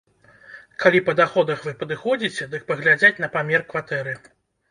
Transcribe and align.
Калі 0.83 1.01
па 1.09 1.13
даходах 1.19 1.59
вы 1.67 1.73
падыходзіце, 1.83 2.47
дык 2.53 2.65
паглядзяць 2.71 3.21
на 3.25 3.31
памер 3.35 3.61
кватэры. 3.75 4.19